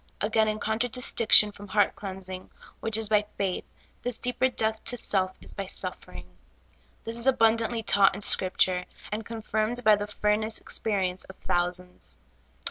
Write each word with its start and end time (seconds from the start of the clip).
Again, 0.19 0.47
in 0.47 0.57
contradistinction 0.57 1.51
from 1.51 1.67
heart 1.67 1.95
cleansing, 1.95 2.49
which 2.79 2.97
is 2.97 3.07
by 3.07 3.27
faith, 3.37 3.63
this 4.01 4.17
deeper 4.17 4.49
death 4.49 4.83
to 4.85 4.97
self 4.97 5.31
is 5.41 5.53
by 5.53 5.67
suffering. 5.67 6.25
A 6.25 6.25
DEEPER 6.25 6.25
DEATH 6.25 6.65
TO 6.65 6.71
SELF. 6.71 6.99
13 7.01 7.03
This 7.03 7.17
is 7.17 7.27
abundantly 7.27 7.83
taught 7.83 8.15
in 8.15 8.21
Scripture, 8.21 8.85
and 9.11 9.23
confirmed 9.23 9.83
by 9.83 9.95
the 9.95 10.07
furnace 10.07 10.57
experience 10.59 11.25
of 11.25 11.35
thousands. 11.35 12.17